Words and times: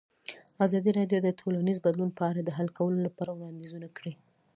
ازادي 0.65 0.91
راډیو 0.99 1.19
د 1.23 1.29
ټولنیز 1.39 1.77
بدلون 1.85 2.09
په 2.17 2.23
اړه 2.29 2.41
د 2.43 2.49
حل 2.57 2.67
کولو 2.77 2.97
لپاره 3.07 3.31
وړاندیزونه 3.33 3.87
کړي. 3.97 4.13